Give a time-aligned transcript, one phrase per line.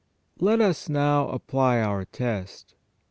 [0.39, 2.73] Let us now apply our test.